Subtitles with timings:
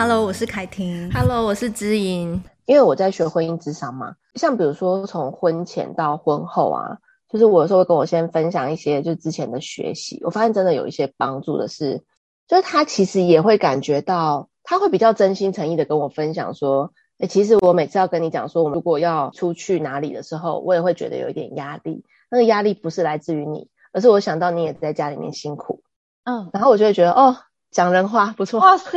[0.00, 1.10] Hello，我是凯婷。
[1.10, 2.40] Hello，我是知音。
[2.66, 6.98] 因为我在学婚姻智商嘛，像比如说从婚前到婚后啊，
[7.28, 12.04] 就是我有时候会跟我先分享一些就之前的学习，我发现真的有一些帮助的是，
[12.46, 22.04] 就是他其实也会感觉到，他会比较真心诚意的跟我分享说，诶，其实我每次要跟你讲说，我们如果要出去哪里的时候，我也会觉得有一点压力。
[22.30, 25.82] 那个压力不是来自于你，而是我想到你也在家里面辛苦，
[26.22, 27.36] 嗯，然后我就会觉得哦，
[27.72, 28.94] 讲人话不错，哇塞。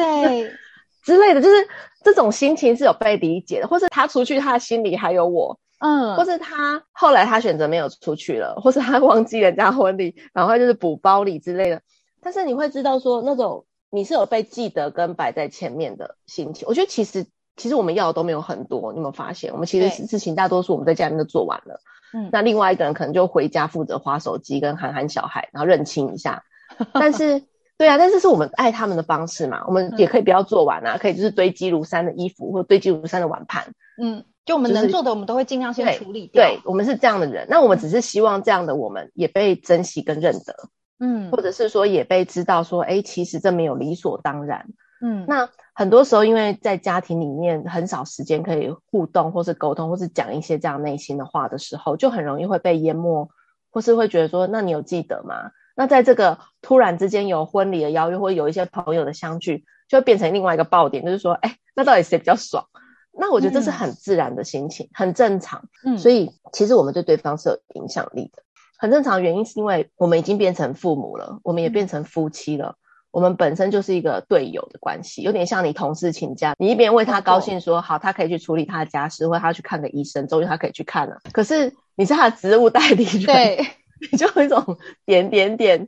[1.03, 1.67] 之类的，就是
[2.03, 11.81] 这种心情是有被理解的，或是他出去，他心里还有我，嗯，或是他后来他选择没有出去了，或是他忘记人家婚礼，然后就是补包礼之类的。
[12.21, 16.67] 但是你会知道说，那种你是有被记得跟摆在前面的心情。
[16.67, 17.25] 我觉得其实
[17.55, 19.51] 其实我们要的都没有很多，你有没有发现？
[19.53, 21.81] 我们其实事情大多数我们在家里面都做完了，
[22.13, 26.43] 嗯，那另外一个人可能就回家负责划手机跟喊喊小孩，然后认亲一下，
[26.93, 27.43] 但是。
[27.81, 33.73] 对啊，但是是我们爱他们的方式嘛，我们也可以不要做完啊，嗯、可以就是堆积如山的衣服或堆积如山的碗盘。
[33.99, 36.43] 嗯，就我们能做的，我们都会尽量先处理掉。
[36.43, 40.55] 对，对，我们是这样的人，那我们只是希望这样的我们也被珍惜跟认得，
[40.99, 44.67] 嗯，或者是说也被知道说，哎，其实这没有理所当然。
[45.03, 53.27] 嗯，那很多时候因为在家庭里面很少时间可以互动，或是沟通，或是讲一些这样内心的话的时候，就很容易会被淹没，
[53.71, 55.49] 或是会觉得说，那你有记得吗？
[55.81, 62.67] 那在这个突然之间有婚礼的邀约，或者有一些朋友的相聚，就会变成另外一个爆点，就是说，哎，那到底谁比较爽？
[63.11, 65.63] 那我觉得这是很自然的心情，嗯、很正常。
[65.83, 68.43] 嗯，所以其实我们对对方是有影响力的，
[68.77, 72.77] 很正常的原因是因为我们已经变成父母了，我们也变成夫妻了，嗯、
[73.09, 81.17] 我们本身就是一个队友的关系，有点像你同事请假，你一边为他高兴说，说好，他可以去处理他的家事，或者他去看个医生，终于他可以去看了。
[81.33, 83.23] 可是你是他的职务代理人。
[83.23, 83.65] 对。
[84.11, 85.87] 你就有一种点点点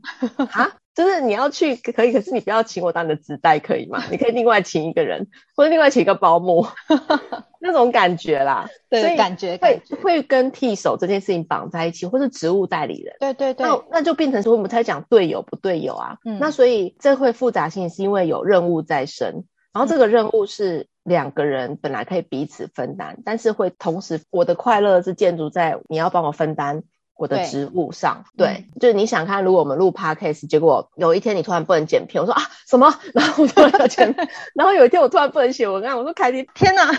[0.52, 4.04] 啊， 就是你要去可以，可是你不要请我当你的子代，可以吗？
[4.12, 6.68] 你可以另外请一个人，或者另外请一个保姆，
[7.60, 8.70] 那种感觉啦。
[8.90, 13.16] 对，感觉会会跟替手这件事情绑在一起，或是职务代理人。
[13.20, 16.18] 对对对，那那就变成说我们才讲队友不队友啊。
[16.26, 26.84] 嗯，那所以这会复杂性是因为有任务在身，然后这个任务是两个人本来可以彼此分担，嗯、但是会同时我的快乐是建筑在你要帮我分担。
[27.16, 32.94] 我的职务上，对，就是你想看，如果我们录 podcast，结果有一天你突然不能剪片，我说啊什么？
[33.14, 34.14] 然后我突然要剪，
[34.56, 36.92] 然后有一天我突然不能写文案，我说凯蒂，天哪！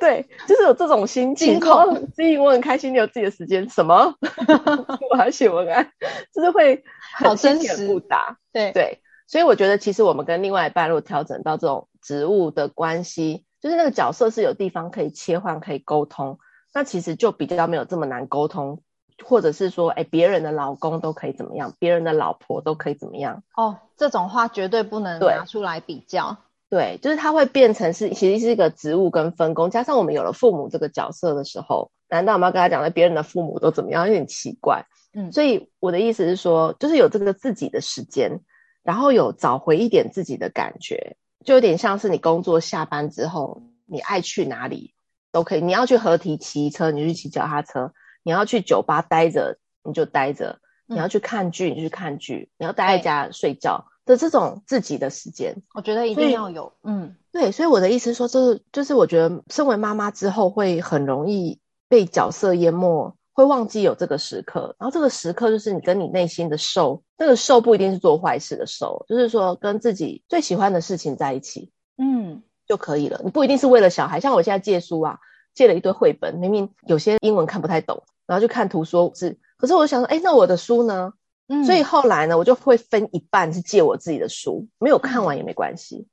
[0.00, 3.68] 对，就是有这种心情，所以我很开心你有自己的时间。
[3.68, 4.14] 什么？
[5.10, 5.90] 我还要写文案，
[6.34, 6.82] 就是会
[7.14, 8.38] 很真实不答。
[8.52, 16.38] 对对，所以我觉得其实我们跟另外一半如果调整到这种职务的关系，就是那个角色是有地方可以切换、可以沟通，
[16.74, 18.82] 那其实就比较没有这么难沟通。
[19.24, 23.42] 或者是说，哎，别人的老公都可以怎么样，别人的老婆都可以怎么样？
[23.56, 26.36] 哦，这种话绝对不能拿出来比较。
[26.68, 34.06] 对，就是它会变成是，其实是一个职务跟分工，加上我们有了父母这个角色的时候，难道我们要跟他讲，那别人的父母都怎么样？
[34.06, 34.84] 有点奇怪。
[35.12, 38.40] 嗯，所以我的意思是说，就是有这个自己的时间，
[38.84, 44.94] 然后有找回一点自己的感觉，就有点像是你工作下班之后，你爱去哪里
[45.32, 45.60] 都可以。
[45.60, 47.92] 你要去合体骑车，你就去骑脚踏车。
[48.22, 56.72] 你要去酒吧待着，你就待着；你要去看剧，你就去看剧；你要待在家睡觉的这种自己的时间，我觉得一定要有。
[56.82, 64.74] 嗯，对，所以我的意思是说，就是就是我觉得，身为妈妈之后，会很容易被角色淹没，会忘记有这个时刻。
[64.78, 73.20] 然后这个时刻就是你跟你内心的受，那个受不一定是做坏事的受，就是说跟自己最喜欢的事情在一起，嗯，就可以了。
[73.24, 75.18] 你不一定是为了小孩，像我现在借书啊。
[75.60, 79.38] 借了一堆绘本，明明有些英文看不太懂，然后就看图说字。
[79.58, 81.12] 可是我想说，哎，那我的书呢？
[81.48, 85.96] 嗯，所以后来呢，我就会分一半是借我自己的书，没有看完也没关系。
[85.96, 86.06] 嗯，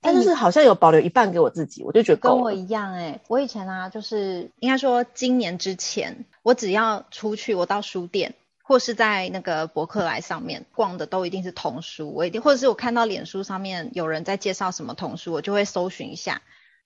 [0.00, 2.20] 但就是好像有保留一半给我自己，我就觉得。
[2.20, 12.12] 跟我一样哎，我以前啊，就是应该说今年之前，我只要出去，我到书店或是在那个博客来上面逛的，都一定是童书。
[12.14, 16.40] 我一定，或者是我看到脸书上面有人在介绍什么童书，我就会搜寻一下。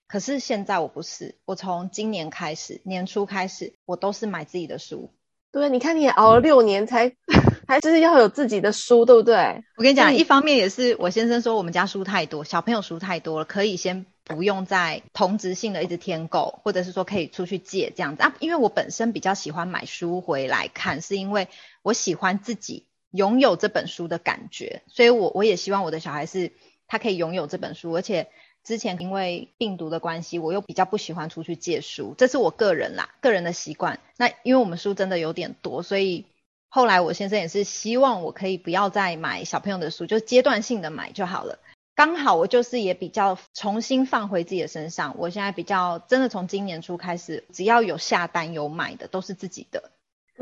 [0.08, 5.10] 可是现在我不是，我从今年开始，年初开始，我都是买自己的书。
[5.50, 7.16] 对，你看你也熬了六年才，
[7.66, 9.64] 还是要有自己的书，对不对？
[9.76, 18.34] 我跟你讲，一方面也是我先生说我们家书太多，小朋友书太多了，可以先不用再同质性的一直添购，或者是说可以出去借这样子啊。
[18.38, 21.48] 因为我本身比较喜欢买书回来看，是因为
[21.82, 26.52] 我喜欢自己拥有这本书的感觉，所以我我也希望我的小孩是
[26.86, 28.28] 他可以拥有这本书，而且。
[28.66, 34.00] 之前因为病毒的关系，我又比较不喜欢出去借书，这是我个人啦，个人的习惯。
[34.16, 36.26] 那因为我们书真的有点多，所以
[36.68, 41.60] 后来我先生也是希望我可以不要再买小朋友的书，就阶段性的买就好了。
[41.94, 45.14] 刚好我就是也比较重新放回自己的身上。
[45.16, 49.92] 我现在比较真的从今年初开始，只要有下单有买的都是自己的。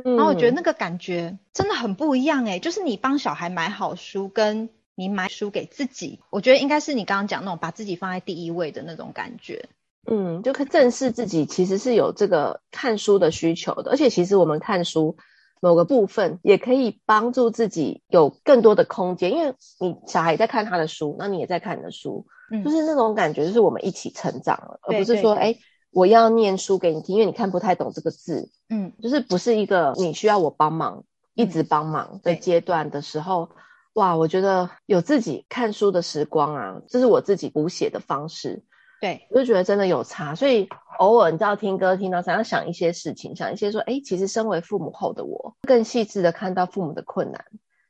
[0.02, 9.68] 然后我觉得那个感觉真的很不一样诶，就是你帮小孩买好书，跟你买书给自己，我觉得应该是你刚刚讲那种把自己放在第一位的那种感觉。
[10.06, 15.16] 嗯，就可正视自己其实是有这个看书的需求的，而且其实我们看书
[15.60, 25.56] 某个部分也可以帮助自己有更多的空间，因为你小孩在看他的书，那你也在看你的书，嗯，就是那种感觉，就是我们一起成长了，而不是说哎。
[25.96, 31.04] 我要念书给你听，因为你看不太懂这个字，嗯，就是不是一个你需要我帮忙，
[31.34, 33.50] 一直帮忙的阶段的时候，
[33.94, 38.62] 哇，我觉得有自己看书的时光啊，这是我自己补写的方式，
[39.00, 40.68] 对，我就觉得真的有差，所以
[40.98, 47.44] 偶尔你知道听歌听到想要想一些事情，想一些说，哎，其实身为父母后的我，更细致的看到父母的困难，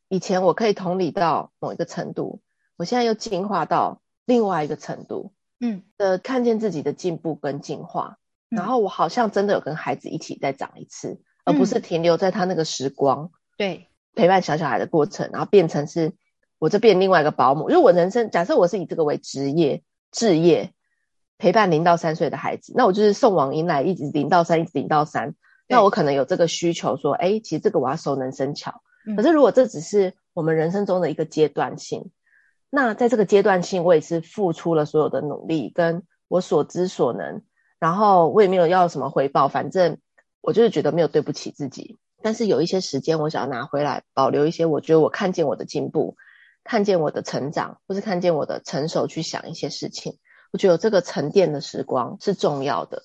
[0.08, 2.40] 以前我可以同理到某一个程度，
[2.76, 5.32] 我现在又进化到另外一个程度。
[5.60, 8.18] 嗯，的看见自己的进步跟进化，
[8.50, 16.12] 嗯，然后我好像真的有跟孩子一起再长一次，嗯，而不是停留在他那个时光，对，陪伴小小孩的过程，然后变成是
[16.58, 17.70] 我这变另外一个保姆。
[17.70, 19.82] 因为我人生假设我是以这个为职业
[20.12, 20.72] 置业，
[21.38, 25.34] 陪伴零到三岁的孩子，那我就是送往迎来一直零到三，一直零到三，
[25.68, 29.16] 那我可能有这个需求说，哎，其实这个我要熟能生巧，嗯。
[29.16, 32.10] 可是如果这只是我们人生中的一个阶段性。
[32.76, 37.42] 那在这个阶段性，我也是付出了所有的努力，跟我所知所能，
[37.78, 39.98] 然后我也没有要什么回报，反正
[40.40, 41.98] 我就是觉得没有对不起自己。
[42.24, 46.16] 但是有一些时间，我想要拿回来，保留一些，我觉得我看见我的进步，
[46.64, 50.16] 看见我的成长，或是看见我的成熟，去想一些事情。
[50.50, 53.02] 我觉得这个沉淀的时光是重要的。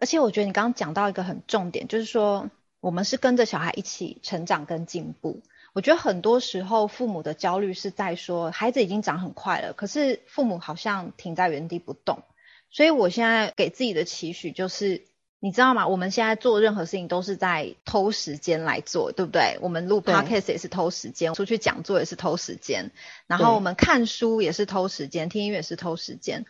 [0.00, 2.48] 而且我觉得你刚刚讲到一个很重点，就是说
[2.80, 5.42] 我们是跟着小孩一起成长跟进步。
[5.74, 12.22] 我觉得很多时候父母的焦虑是在说，孩子已经长很快了，可是父母好像停在原地不动。
[12.70, 15.04] 所以我现在给自己的期许就是，
[15.44, 15.88] 你知道吗？
[15.88, 19.58] 我们现在做任何事情都是在偷时间来做，对不对？
[19.60, 22.92] 我们录 podcast 也是偷时间，出去讲座也是偷时间，
[23.26, 26.46] 然后我们看书也是偷时间，听音乐也是偷时间。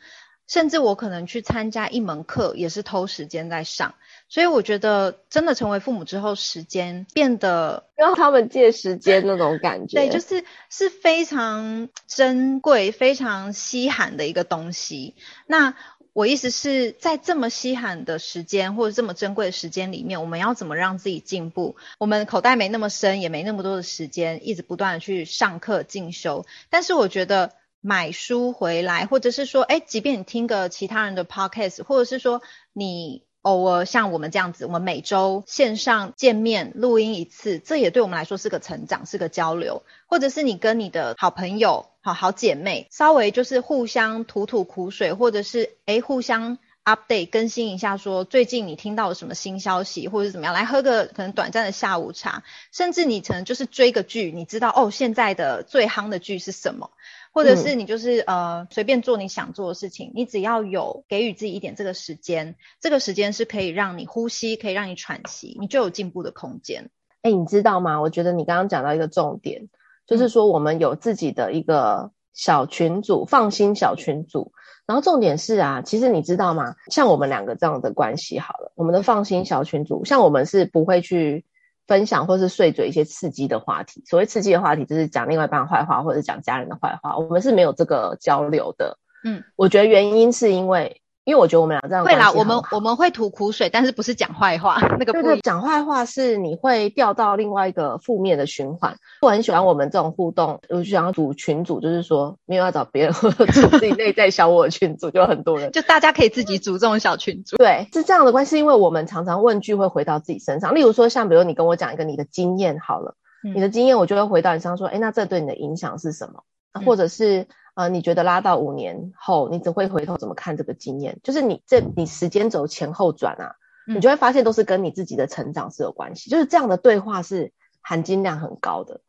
[0.47, 3.94] 甚至我可能去参加一门课，也是偷时间在上。
[4.29, 15.15] 所以我觉得，真的成为父母之后，时间变得跟他们借时间那种感觉， 对，就是是非常珍贵、非常稀罕的一个东西。
[15.47, 15.75] 那
[16.12, 21.76] 我意思是在这么稀罕的时间，或者这么珍贵的时间里面，我们要怎么让自己进步？
[21.99, 26.47] 我们口袋没那么深，也没那么多的时间，一直不断的去上课进修。
[26.70, 27.53] 但是我觉得。
[27.85, 32.41] 买书回来，或者是说，诶，即便你听个其他人的 podcast，或者是说
[32.73, 39.82] 你偶尔像我们这样子，我们每周线上见面录音一次，这也对我们来说是个成长，是个交流。
[40.06, 56.90] 或者是你跟你的好朋友、好好姐妹，稍微就是互相吐吐苦水，或者是诶，互相 update 更新一下，说最近你听到了什么新消息，或者怎么样，来喝个可能短暂的下午茶，甚至你可能就是追个剧，你知道哦，现在的最夯的剧是什么？
[57.32, 66.90] 或者是你就是、嗯、呃随便做你想做的事情，你只要有给予自己一点这个时间，这个时间是可以让你呼吸，可以让你喘息，你就有进步的空间。
[67.22, 68.00] 哎、欸，你知道吗？
[68.00, 69.69] 我觉得你刚刚讲到一个重点，
[70.06, 74.53] 就是说我们有自己的一个小群组，放心小群组。
[74.86, 76.74] 然后重点是啊，其实你知道吗？
[76.91, 81.44] 像我们两个这样的关系好了，我们的放心小群组，像我们是不会去。
[81.88, 88.98] 分享或是碎嘴一些刺激的话题，所谓刺激的话题就是讲另外一半坏话或者讲家人的坏话，我们是没有这个交流的。
[89.24, 91.02] 嗯，我觉得原因是因为。
[91.24, 98.96] 因为我觉得我们俩这样会啦，我们我们会吐苦水，但是不是讲坏话，那个不讲坏话是你会掉到另外一个负面的循环。
[99.20, 107.56] 我很喜欢我们这种互动，我就想要组群组，就是说没有要找别人， 组自己内在小我的群组，就很多人，就大家可以自己组这种小群组。
[107.56, 113.14] 对，是这样的关系，因为我们常常问句会回到自己身上，例如说像比如你跟我讲一个你的经验好了，
[113.44, 116.43] 嗯、你的经验我就会回到你身上说，哎，那这对你的影响是什么？
[116.72, 117.46] 嗯、或者是。
[117.74, 121.19] 呃，你觉得拉到五年后，你只会回头怎么看这个经验？
[121.22, 123.55] 就是你这你时间轴前后转啊，
[123.86, 126.29] 你就会发现都是跟你自己的成长是有关系。
[126.29, 129.00] 就是这样的对话是含金量很高的，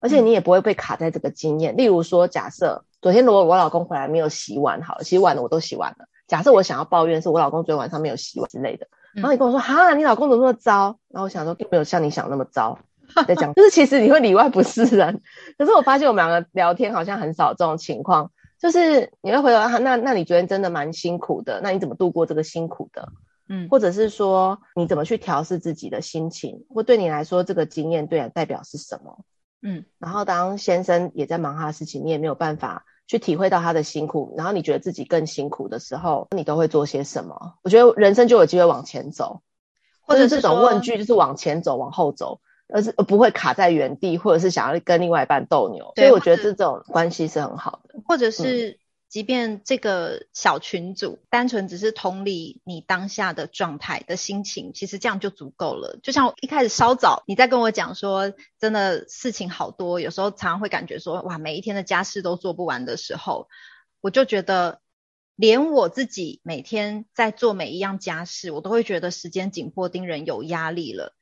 [0.00, 1.76] 而且你也不会被卡在这个经验。
[1.76, 6.06] 例如说，假设昨天如果我老公回来没有洗碗，好了，洗碗的我都洗完了。
[6.26, 10.98] 假设我想要抱怨是我老公昨天晚上没有洗碗之类的，然后你跟我说哈，你老公怎么那么糟？
[11.08, 12.80] 然后我想说并没有像你想那么糟。
[13.26, 15.22] 在讲，就是其实你会里外不是人，
[15.56, 23.08] 可是我发现我们两个聊天好像很少这种情况，就是你会回答他，那那你觉得真的蛮辛苦的，那你怎么度过这个辛苦的？
[23.48, 29.24] 嗯，或者是说你怎么去调试自己的心情，或对你来说这个经验对你代表是什么？
[29.62, 37.54] 嗯，然后当先生也在忙他的事情，你也没有办法去体会到他的辛苦，然后你觉得自己更辛苦的时候，你都会做些什么？
[37.62, 39.40] 我觉得人生就有机会往前走，
[40.02, 45.92] 或者这种问句就是往前走、往后走，而是不会卡在原地，或者是想要跟另外一半斗牛。
[45.96, 48.70] 所以我觉得这种关系是很好的，或者是。
[48.70, 55.98] 嗯即便这个小群组单纯只是同理你当下的状态的心情，其实这样就足够了。
[56.02, 63.48] 就像一开始稍早你在跟我讲说，真的事情好多，有时候常常会感觉说，哇，每一天的家事都做不完的时候，
[64.02, 64.82] 我就觉得，
[65.36, 71.14] 连我自己每天在做每一样家事，我都会觉得时间紧迫盯人，有压力了。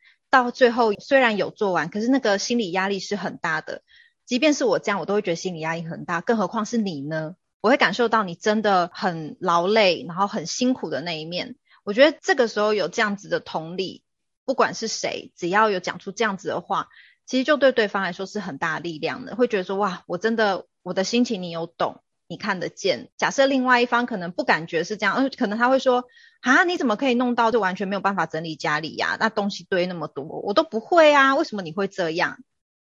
[0.44, 3.82] 到最后虽然有做完，可是那个心理压力是很大的。
[4.24, 7.36] 即便是我这样，我都会觉得心理压力很大，更何况是你呢？
[7.60, 11.56] 我会感受到你真的很劳累，然后很辛苦的那一面。
[11.84, 14.02] 我觉得这个时候有这样子的同理，
[14.44, 16.88] 不管是谁，只要有讲出这样子的话，
[17.24, 19.36] 其实就对对方来说是很大力量的。
[19.36, 23.08] 会觉得说，哇，我真的我的心情你有懂，你看得见。
[23.16, 26.04] 假设另外一方可能不感觉是这样，嗯，可能他会说，
[26.40, 29.16] 啊，你怎么可以弄到就完全没有办法整理家里呀？
[29.20, 32.38] 那东西堆那么多，我都不会啊，为什么你会这样？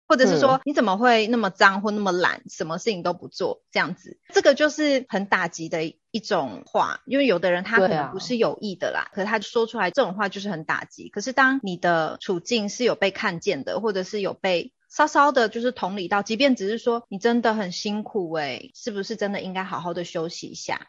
[0.05, 4.19] 或者是说，你怎么会那么脏或那么懒，什么事情都不做这样子？
[4.33, 11.07] 这个就是很打击的一种话，因为有的人他可能不是有意的啦，可是他说出来这种话就是很打击。
[11.07, 20.87] 可是当你的处境是有被看见的，或者是有被稍稍的，就是同理到，即便只是说你真的很辛苦欸，是不是真的应该好好的休息一下？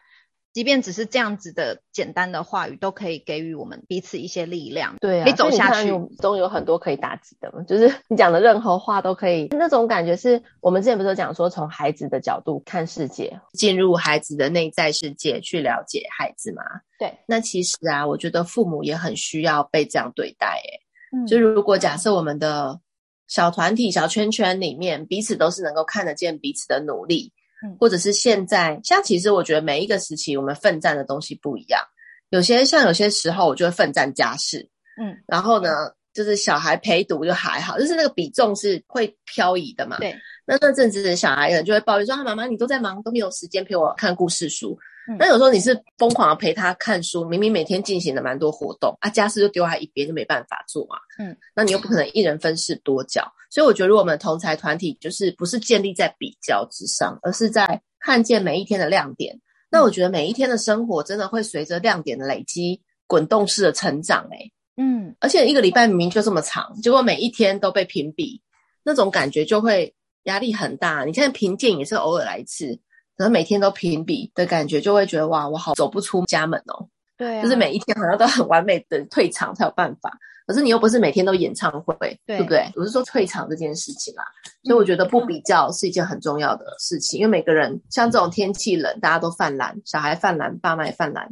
[0.53, 4.95] 即便只是这样子的简单的话语，都可以给予我们彼此一些力量。
[5.01, 7.51] 对啊，你走下去，总有很多可以打击的。
[7.67, 16.61] 就是你讲的任何话都可以，那种感觉是我们之前不是讲说，从孩子的角度看世界，进入孩子的内在世界去了解孩子吗？
[16.99, 17.11] 对。
[17.25, 20.61] 那其实啊，我觉得父母也很需要被这样对待。
[20.63, 22.79] 诶，嗯，就如果假设我们的
[23.27, 27.31] 小团体、小圈圈里面，彼此都是能够看得见彼此的努力。
[27.63, 31.81] 嗯或者是现在，像其实我觉得每一个时期我们奋战的东西不一样。
[32.29, 34.69] 有些像有些时候我就会奋战家事，
[35.01, 35.69] 嗯，然后呢，
[36.13, 39.97] 就是小孩陪读就还好，就是那个比重是会漂移的嘛。
[39.97, 40.13] 对，
[40.45, 44.77] 那那阵子的小孩可能就会抱怨说：“啊，妈妈你都在忙，都没有时间陪我看故事书。”
[45.19, 50.97] 那、嗯、有时候你是疯狂的陪他看书，明明每天进行了蛮多活动啊，家事就丢在一边就没办法做啊。
[51.19, 64.37] 嗯，那你又不可能一人分饰多角，所以我觉得，如果我们同侪团体就是不是建立在比较之上，而是在看见每一天的亮点，那我觉得每一天的生活真的会随着亮点的累积，滚动式的成长、欸。
[64.37, 68.41] 诶嗯，而且一个礼拜明明就这么长，结果每一天都被评比，
[68.83, 71.05] 那种感觉就会压力很大。
[71.05, 72.79] 你看评鉴也是偶尔来一次。
[73.17, 76.87] 然后每天都评比的感觉，就会觉得哇，我好走不出家门哦。
[77.17, 80.11] 对啊，就是每一天好像都很完美的退场才有办法。
[80.45, 81.95] 可是你又不是每天都演唱会，
[82.25, 82.71] 对，对不对？
[82.75, 84.23] 我是说退场这件事情啦。
[84.63, 91.27] 所以我觉得不比较是一件很重要的事情，嗯、因为每个人像这种天气冷，大家都犯懒，小孩犯懒，爸妈也犯懒，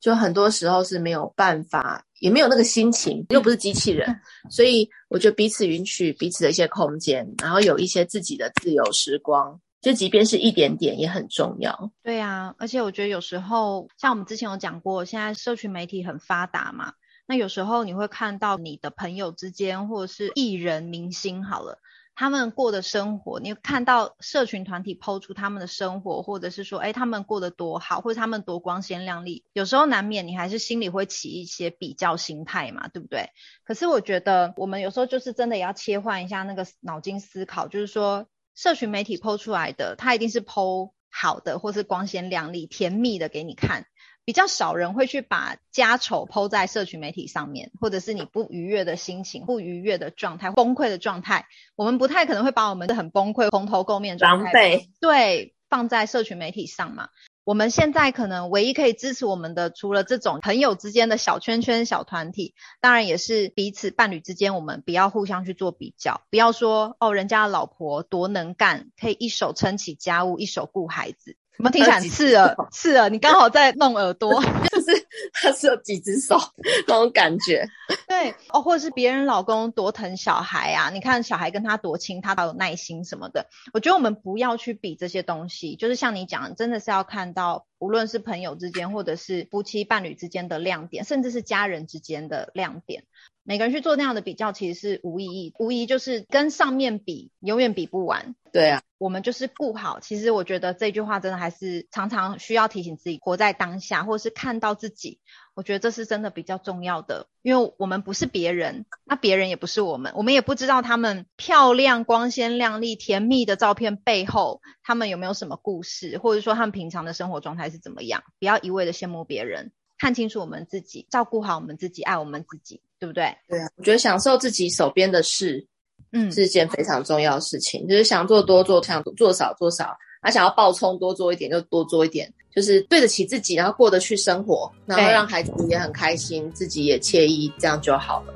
[0.00, 4.10] 就很多时候是没有办法，也没有那个心情，又不是机器人。
[4.10, 9.60] 嗯、所以我觉得彼此允许彼此的一些空间，然后有一些自己的自由时光。
[9.80, 11.90] 就即便是一点点也很重要。
[12.02, 16.92] 对啊，而且我觉得有时候像我们之前有讲过，现在社群媒体很发达嘛，
[17.26, 21.78] 那有时候你会看到你的朋友之间，或者是艺人明星好了，
[22.14, 33.30] 他们过的生活，你看到社群团体抛出他们的生活，或者是说，哎，他们过得多好，或者他们多光鲜亮丽，有时候难免你还是心里会起一些比较心态嘛，对不对？
[33.64, 38.26] 可是我觉得我们有时候就是真的要切换一下那个脑筋思考，就是说。
[38.60, 43.86] 社群媒体 PO 出来的，它一定是 PO 好的，或是光鲜亮丽、甜蜜的给你看。
[44.26, 57.08] 比较少人会去把家丑 PO 在社群媒体上面，或者是你不愉悦的心情、不愉悦的状态、崩溃的状态，我们不太可能会把我们的很崩溃、蓬头垢面状态，狼狈，对，放在社群媒体上嘛。
[57.44, 71.36] 我们现在可能唯一可以支持我们的，除了这种朋友之间的小圈圈、小团体，当然也是彼此伴侣之间，我们不要互相去做比较，不要说哦，人家的老婆多能干，可以一手撑起家务，一手顾孩子。
[71.56, 72.56] 怎么听起来很刺耳？
[72.72, 73.08] 刺耳！
[73.08, 76.38] 你刚好在弄耳朵， 就是他是有几只手
[76.88, 77.68] 那种感觉。
[78.08, 83.46] 对哦，或者是别人老公多疼小孩啊，你看小孩跟他多亲，他好有耐心什么的。
[83.72, 93.04] 我觉得我们不要去比这些东西，就是像你讲，真的是要看到，无论是朋友之间，或者是夫妻伴侣之间的亮点，甚至是家人之间的亮点。
[93.42, 98.36] 每个人去做那样的比较，其实是无意义，无疑就是跟上面比，永远比不完。
[98.52, 99.98] 对啊，我们就是顾好。
[99.98, 105.18] 其实我觉得这句话真的还是常常需要提醒自己，活在当下，或是看到自己。
[105.54, 118.22] 我觉得这是真的比较重要的，因为我们不是别人，那别人也不是我们，我们也不知道他们漂亮、光鲜亮丽、甜蜜的照片背后，他们有没有什么故事，或者说他们平常的生活状态是怎么样。
[118.38, 123.34] 不要一味的羡慕别人，看清楚我们自己，照顾好我们自己，爱我们自己，对不对？
[123.48, 125.66] 对啊，我觉得享受自己手边的事，
[126.12, 127.88] 嗯，是一件非常重要的事情。
[127.88, 129.96] 就是想做多做，想做少做少。
[130.22, 138.34] 他想要暴冲多做一点就多做一点，就是对得起自己，然后过得去生活，然后让孩子也很开心，自己也惬意，这样就好了。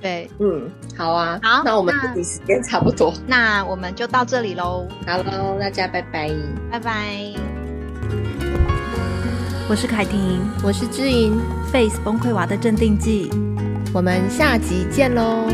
[0.00, 4.86] 对，嗯，好啊，好，那我们这里时间差不多， 那我们就到这里喽。
[5.06, 6.30] 好喽，大家拜拜，
[6.70, 7.32] 拜拜。
[9.66, 11.40] 我是凯婷，我是志莹
[11.72, 13.30] ，Face 崩溃娃的镇定剂，
[13.94, 15.48] 我们下集见喽。